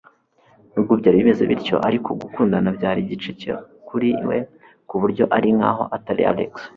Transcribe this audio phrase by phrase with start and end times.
[0.71, 3.51] Nubwo byari bimeze bityo ariko, gukundana byari igice cye
[3.87, 4.37] kuri we
[4.87, 6.51] ku buryo ari nkaho atari Alex.